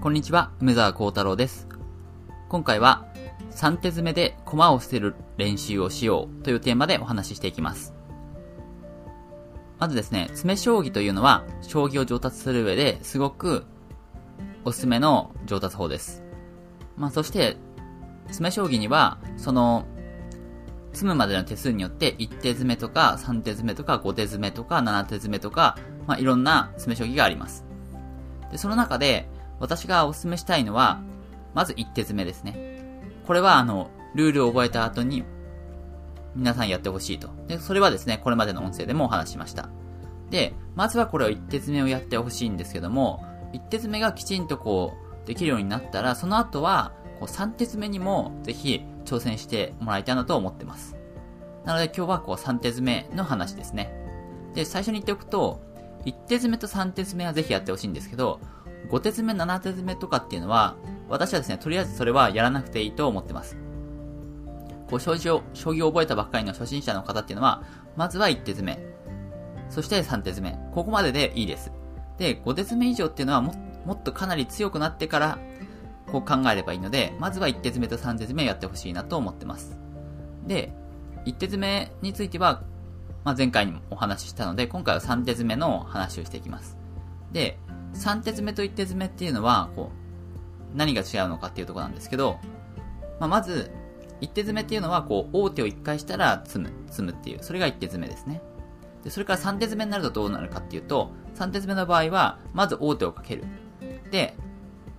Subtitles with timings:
[0.00, 1.68] こんにちは、梅沢幸太郎です。
[2.48, 3.04] 今回は、
[3.50, 7.92] 3手詰めで駒を捨てる練習をしようというテーマでお話ししていきます。
[9.78, 13.66] まずですね、詰将棋というのは、将棋を上達する上ですごく
[14.64, 16.22] おすすめの上達法です。
[16.96, 17.58] まあ、そして、
[18.28, 19.84] 詰将棋には、その、
[20.92, 25.76] 詰むまでの手数によって、1手詰めとか、3手詰めとか、5手詰めとか、7手詰めとか、
[26.06, 27.66] まあ、いろんな詰将棋があります。
[28.50, 29.28] で、その中で、
[29.60, 31.00] 私がお勧めしたいのは、
[31.54, 32.82] まず1手詰めですね。
[33.26, 35.22] これは、あの、ルールを覚えた後に、
[36.34, 37.28] 皆さんやってほしいと。
[37.46, 39.68] で、それはですね、これまでの音声でもお話しました。
[40.30, 50.96] で、まずはこれを1手詰めをやってほしいんですけども、1手詰めがきちんとこう、できるようになったら、その後は、こう3手詰めにも、ぜひ、挑戦してもらいたいなと思ってます。
[51.64, 53.92] なので今日はこう3手詰めの話ですね。
[54.54, 55.60] で、最初に言っておくと、
[56.04, 58.40] 1手詰めと3手詰めはぜひやってほしいんですけど、
[58.88, 60.76] 5手詰め、7手詰めとかっていうのは、
[61.08, 63.56] 私はですね、とりあえずそれはやらなくていいと思ってます。
[64.88, 67.62] こう、将棋を、将棋を覚えたばっかりの初心者の方っていうのは、
[67.96, 68.82] まずは1手詰め、
[69.68, 71.72] そして3手詰め、ここまででいいです。
[72.18, 75.38] で、5手詰め以上っていうのはも、もっとかなり強くなってから、
[76.10, 79.78] こう考えればいいので、まずは1手詰めと3手詰めやってほしいなと思ってます。
[80.46, 80.72] で、
[81.24, 82.62] 1手詰めについては、
[83.24, 86.76] まあ、前回にもお話ししたので、今回は3手詰めの話をしていきます。
[87.32, 87.58] で、
[87.94, 89.90] 3手詰めと1手詰めっていうのは、こ
[90.74, 92.38] う、何が違うのかっていうところなんですけど、
[93.18, 93.70] まあ、まず、
[94.20, 98.42] 1手詰めっていうのは、こう、大手を1回したら詰む、詰むっていう、それが1手詰めですね。
[99.04, 103.44] で、それから3手詰めになるとどうなるかっていうと、3手詰めの場合は、まず大手をかける。
[104.10, 104.36] で、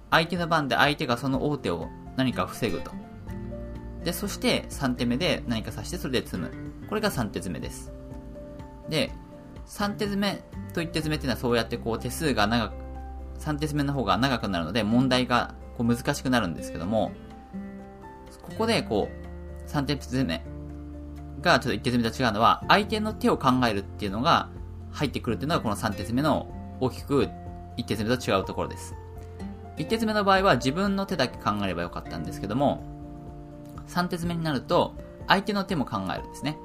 [0.09, 2.91] 相手の番で相手がその大手を何か防ぐと。
[4.03, 6.51] で、そして3手目で何か指してそれで詰む。
[6.89, 7.93] これが3手詰めです。
[8.89, 9.11] で、
[9.67, 12.73] 3手詰めと1手詰めっていうのはそうやってこう手数が長く、
[13.41, 17.11] 3手詰めの方が長くなるので問題がこう難しくなるんですけども、
[18.43, 20.43] ここでこう、3手詰め
[21.41, 24.49] がちょっと1手詰めと違うのは、相手の手を考えるっていうのが
[24.91, 26.47] 入ってくるっていうのがこの3手詰めの
[26.79, 27.29] 大きく1
[27.77, 28.95] 手詰めと違うところです。
[29.77, 32.83] 1手詰めの場合は自分の手だけ考えればよかったんですけども、
[33.87, 34.95] 3手詰めになると、
[35.27, 36.57] 相手の手も考えるんですね。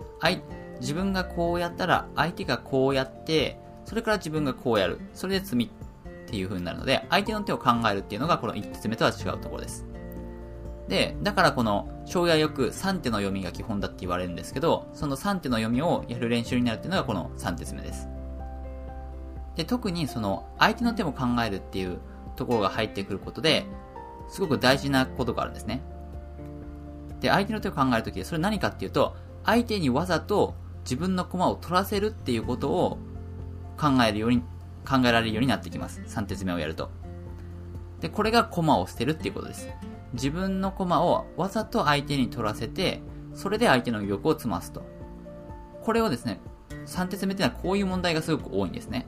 [0.81, 5.01] 自分がこうやったら、相手がこうやって、それから自分がこうやる。
[5.15, 5.71] それで詰み
[6.27, 9.87] っていう風になるので、相手の手を考えるっていうのがこの1手詰めとは違うところです。
[10.89, 18.09] で、だからこの、将棋はよく3手の読みが基本だって言われるんですけど、その3手の読みをやる練習になるっていうのがこの3手詰めです。
[19.57, 21.99] で、特にその、相手の手も考えるっていう
[22.37, 23.67] ところが入ってくることで、
[24.29, 25.83] すごく大事なことがあるんですね。
[27.21, 30.55] で、相手の手を考えるとき、それ何かっていうと、相手にわざと
[30.85, 32.99] 自分の駒を取らせるっていうことを
[33.79, 34.43] 考えるように、
[34.87, 36.01] 考えられるようになってきます。
[36.01, 36.91] 3手詰めをやると。
[38.01, 39.69] で、これが駒を捨てるっていうことです。
[40.13, 43.03] 自分の駒をわざと相手に取らせて、
[43.35, 44.85] それで相手の玉を詰ますと。
[45.83, 46.41] これをですね、
[46.87, 49.07] 3手詰めっていうのはこういう問題がすごく多いんですね。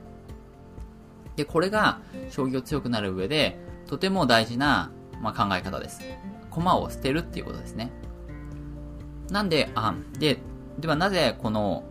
[1.35, 4.91] で、これが将棋を強くなる上で、とても大事な、
[5.21, 6.01] まあ、考え方です。
[6.49, 7.91] 駒を捨てるっていうことですね。
[9.31, 10.39] なんで、あ、で、
[10.79, 11.83] ではなぜこの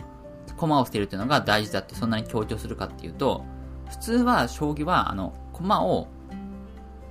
[0.57, 3.45] 駒を捨てるっていうのが大事だってそんなに強調するかっていうと、
[3.89, 6.09] 普通は将棋はあの、駒を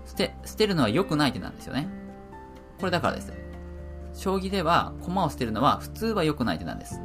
[0.05, 1.88] 捨て、捨てるのは良くない手なんですよね。
[2.79, 3.33] これだからです。
[4.13, 7.01] 将棋では駒を捨てるのは普通は良くない手なんです。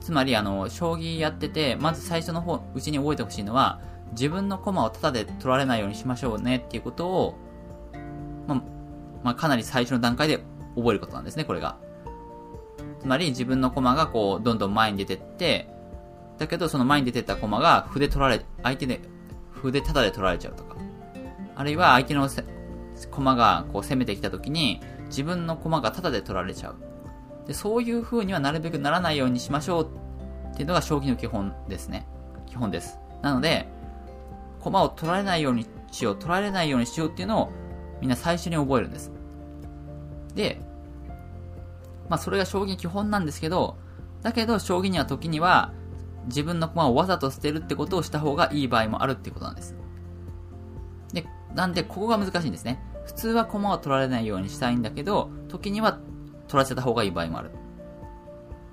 [0.00, 3.80] つまりあの、将棋やってて、まず最初の方、うちに覚えてほしいのは、
[4.12, 7.34] 自分の駒をタダで取られないようにしましょうねっていうことを、
[8.46, 8.62] まあ、
[9.24, 10.44] まあ、かなり最初の段階で
[10.76, 11.76] 覚えることなんですね、これが。
[13.00, 15.68] つまり自分の駒がこう、どんどん前に出てって、
[16.38, 19.00] だけどその前に出てった駒が歩で取られ、相手で、
[19.62, 20.76] 歩でタダで取られちゃうとか。
[21.54, 22.28] あるいは相手の
[23.10, 26.76] 駒がこう攻めてきた時に、自分の駒がタダで取られちゃう。
[27.46, 29.90] で、そういう風にはなるべくならないようにしましょう
[30.52, 32.06] っていうのが将棋の基本ですね。
[32.46, 32.98] 基本です。
[33.22, 33.68] なので、
[34.60, 37.52] 駒を取られないようにしよう、取られないようにしようっていうのを
[38.00, 39.12] みんな最初に覚えるんです。
[40.34, 40.60] で、
[42.08, 43.76] まあそれが将棋基本なんですけど、
[44.22, 45.72] だけど将棋には時には
[46.26, 49.74] 自分の駒をわざと捨てるってことをした方がいい場合もあるってことなんです。
[51.12, 52.82] で、なんでここが難しいんですね。
[53.04, 55.98] 普通は駒を取られないようにしたいんだけど、時には
[56.48, 57.50] 取らせた方がいい場合もある。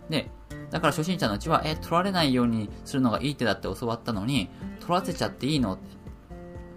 [0.09, 0.29] で、
[0.71, 5.77] だから初心者のうちは、え、取られないようにするのがいい手だって教わったのに、取らせちゃっていいの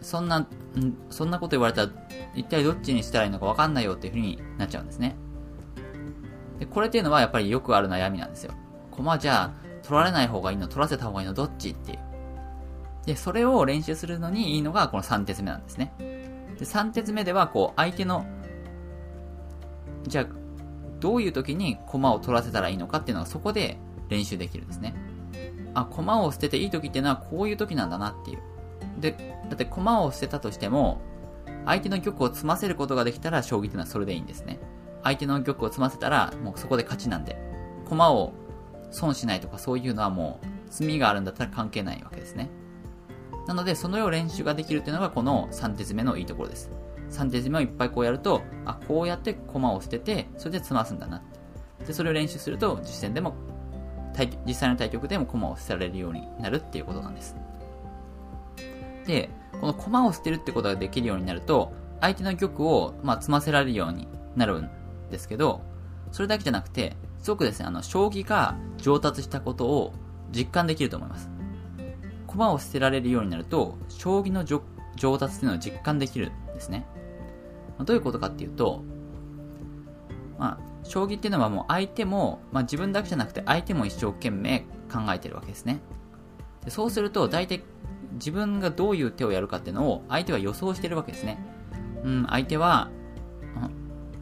[0.01, 0.47] そんな、ん
[1.11, 1.93] そんなこと言われたら、
[2.35, 5.17] 一体どっちにしたらいいのか分かんないよっていう風になっちゃうんですね。
[6.59, 8.53] で、これっていうのはやっぱりよくある悩みなんですよ。
[8.91, 11.99] 駒じゃあ、取られない方がいいの取らせた方がいいのどっちっていう。
[13.07, 15.95] で、それを練習するのにいいのがこの3手詰めなんですね。
[16.59, 18.27] で、3手詰めでは、こう、相手の、
[20.09, 20.27] じゃあ、
[20.99, 23.79] どういう時に駒を取らせたらいいのかっていうのがそこで
[24.09, 24.95] 練習できるんですね。
[25.75, 28.41] あ、駒を捨てていい時っていうのはこういう時なんだなっていう。
[28.99, 31.01] で、だって駒を捨てたとしても、
[31.65, 34.59] 相手の玉を詰ませることができたら将棋っていうのはそれでいいんですね。
[35.05, 37.37] 相手の玉を詰ませたらもうそこで勝ちなんで、
[37.89, 38.33] 駒を
[38.91, 42.51] 損しないとかそういうのはもう詰みがあるんだったら関係ないわけですね。
[43.47, 46.71] なので、そのよう練習ができるっていうのがこの3手詰めのいいところです。
[47.11, 51.23] 3手詰めをいっぱいこうやると、あ、こうやって駒を捨てて、それで詰ますんだな。
[51.87, 53.35] で、それを練習すると、実戦でも、
[54.47, 57.37] 実際の対局でも駒を捨てられるようになるっていうことなんです。
[59.07, 59.31] で、
[59.61, 64.71] この駒を捨てるってことができるようになると、相手の玉を、まあ、詰ませられるようになるん
[65.11, 65.63] ですけど、
[66.11, 69.93] それだけじゃなくて、すごくですね、あの、将棋が上達したことを
[70.31, 71.29] 実感できると思います。
[72.29, 74.61] 駒を捨てられるようになると、将棋の上
[75.19, 76.87] 達っていうのを実感できるんですね。
[77.85, 78.85] どういうことかっていうと、
[80.39, 85.81] まあ、将棋っていうのはもう相手も、まあ、自分だけじゃなくて相手も一生懸命考えてるわけですね。
[86.65, 87.65] でそうすると、大体
[88.13, 91.45] 自分がどういう手をやるかっていうのを相手は予想してるわけですね。
[92.05, 92.89] うん、相手は、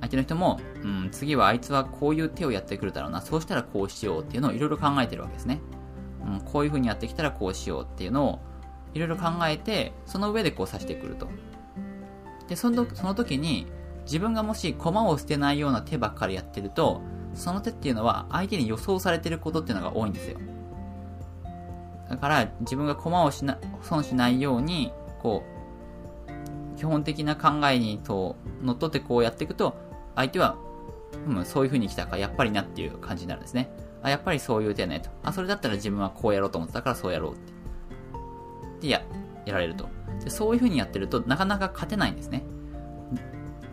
[0.01, 5.61] 相手の人も、うん、次はあいつはこういう手をやってくるだろうな、そうしたらこうしようっていうのをいろいろ考えてるわけですね。
[6.27, 8.41] うん、こういう風にやってきたらこうしようっていうのを
[8.93, 11.29] いろいろ考えて、その上でこう指してくると。
[12.49, 13.67] で、そのその時に、
[14.05, 17.01] 自分がもし駒を捨てないような手ばっかりやってると、
[17.33, 20.39] その手っていうのは相手に予想されてることっていうのが多いんですよ。
[22.11, 25.43] だから自分が駒をしな損しないように、こ
[26.77, 29.75] う、基本的な考えにと乗っ取ってこうやっていくと、
[30.15, 30.57] 相手は、
[31.27, 33.71] うん、そういう風に来たか、やっぱりなっていう感じになるんですね。
[34.03, 35.11] あ、やっぱりそういう手ねと。
[35.23, 37.37] あ、それだったら自分はこうやろうと思ってたからそうやろうっ
[38.81, 38.87] て。
[38.87, 39.03] で、や、
[39.47, 39.89] やられると。
[40.23, 42.45] でそういう風にやってると、なかなか勝てないんですね。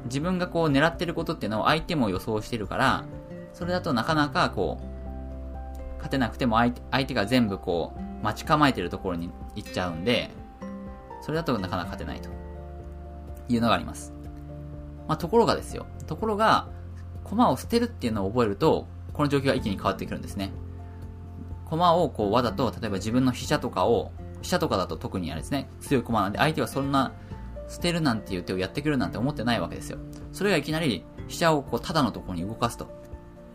[0.06, 3.06] 自分がこう狙ってることっていうのを相手も予想してるから、
[3.53, 4.92] それだとなかなかこう、
[5.98, 10.31] 勝てなくても相手相手が全部こう、待ち構えてるところに行っちゃうんで、
[11.21, 12.30] それだとなかなか勝てないと
[13.48, 14.13] いうのがあります。
[15.07, 15.86] まあ、ところがですよ。
[16.07, 16.68] ところが、
[17.23, 20.51] 駒を捨てるっていうのを覚えると、この状況が一気に変わってくるんですね。
[21.65, 27.13] 駒をこうわざと、例えば自分の飛車とかを、飛車とかだと特にあれですね、強い駒なんで、相手はそんな
[27.69, 29.97] 捨てるなんていう手をやってくるなんて思ってないわけですよ。
[30.33, 32.89] それがいきなり飛車をこうただのところに動かすと。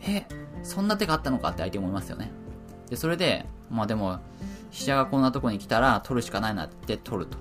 [0.00, 0.24] え、
[0.62, 2.30] そんな手があったのかって相手思いますよね。
[2.88, 4.20] で、それで、まあでも、
[4.70, 7.38] 飛車がこんなとこに来たら取るしかないなって取ると。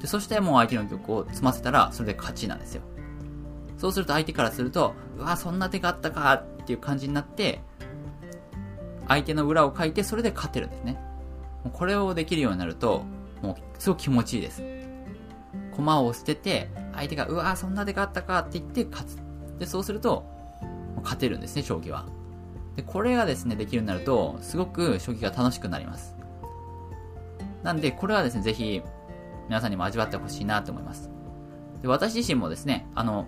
[0.00, 2.82] で、そしてもう相手の玉を詰ませたら、それで勝ちなんですよ。
[3.78, 7.62] そうすると相手からすると、うわ、そんな手があったかっていう感じになって、
[9.06, 11.00] 相手の裏を書いて、それで勝てるんですね。
[11.64, 13.04] もうこれをできるようになると、
[13.40, 14.62] もうすごく気持ちいいです。
[15.74, 19.16] 駒を捨てて、相手が、うわそんな手があったかって言って勝つ。
[19.58, 20.26] で、そうすると、
[21.02, 22.04] 勝てるんですね、将棋は。
[22.74, 26.16] で、これがですね、できるようになると、すごく将棋が楽しくなります。
[27.62, 28.82] なんで、これはですね、ぜひ、
[29.48, 31.10] 皆さんにも味わってほしいなと思います。
[31.80, 33.26] で、私自身もですね、あの、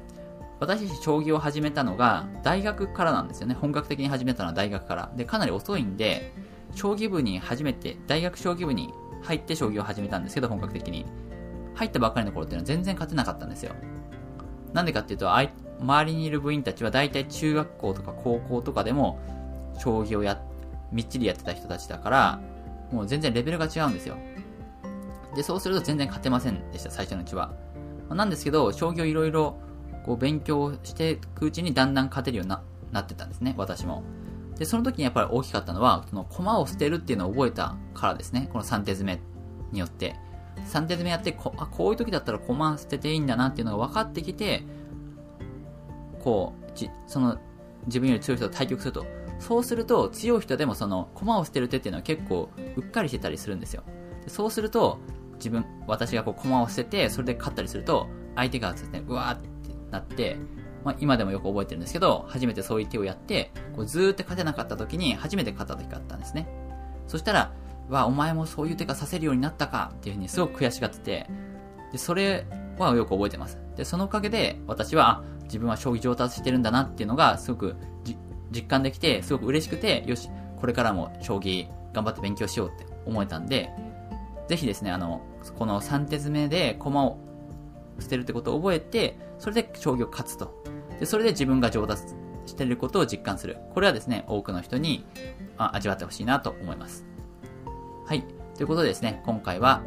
[0.60, 3.54] 私自身将棋を始めたのが、大学からなんですよね。
[3.54, 5.10] 本格的に始めたのは大学から。
[5.16, 6.32] で、かなり遅いんで、
[6.74, 8.92] 将棋部に初めて、大学将棋部に
[9.22, 11.06] 入って将棋を始めたんですけど、本格的に。
[11.74, 13.74] 入ったばっかりの頃っていうのは全然勝てなかったんですよ。
[14.74, 19.18] なんでかっていうと、周りにいる部員たちは大体中学校とか高校とかでも、
[19.78, 20.42] 将棋をや、
[20.92, 22.40] みっちりやってた人たちだから、
[22.92, 24.16] もう全然レベルが違うんですよ。
[25.34, 27.54] で、そうすると全然勝てませんでした、最初のうちは。
[28.10, 29.56] なんですけど、将棋をいろいろ
[30.04, 34.02] こう勉強していくうちにだんだん勝てるようにななってたんですね、私も。
[34.58, 39.20] で、その時にやっぱり大きかったのは、その駒を捨てるっていうのを覚えたからですね、この3手詰め
[39.72, 40.16] によって。
[40.56, 44.64] 3手詰めやってこあ、こういう時だったら駒捨てていいんだなっていうのが分かってきて、
[46.22, 47.38] こう、じその
[47.86, 49.06] 自分より強い人と対局すると。
[49.38, 53.82] そうすると強い人でもその駒を捨てる手っていうのは結構うっかりしてたりするんですよ。
[54.22, 54.98] でそうすると
[55.36, 59.48] 自分、私がこう駒を捨ててそれで勝ったりすると相手がですね、うわーって
[59.90, 60.36] なって、
[60.84, 66.48] まあ、今でもよく覚えてるんですけど、初めてそういう手をやって、こうずーっと勝てなかった時に初めて勝った時があったんですね。
[67.06, 67.52] そしたら、
[67.88, 71.26] わ、お前もそういう手がさせるようになったかっていうふうにすごく悔しがってて、
[71.92, 72.46] で、それ
[72.78, 73.58] はよく覚えてます。
[73.76, 77.76] で、そのおかげで私は、自分は将棋上達してるんだなっていうのがすごく
[78.52, 83.70] 実感できて、すごく嬉しくて、よし、これからも将棋頑張って勉強しようって思えたんで、
[84.48, 85.22] ぜひですね、あの、
[85.58, 87.18] この3手詰めで駒を
[87.98, 90.62] 捨てるってことを覚えて、それで将棋を勝つと。
[91.00, 92.14] で、それで自分が上達
[92.46, 93.56] していることを実感する。
[93.74, 95.04] これはですね、多くの人に
[95.56, 97.06] ま味わってほしいなと思います。
[98.06, 98.24] はい。
[98.54, 99.82] ということでですね、今回は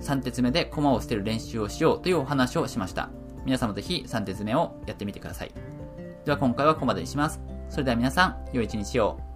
[0.00, 3.10] 3手詰めで駒を捨てる練習をしようというお話をしました。
[3.44, 5.52] 皆さんもぜひ3手詰めをやってみてください。
[6.24, 7.40] では今回はここまでにします。
[7.68, 9.31] それでは皆さん、良い一日を。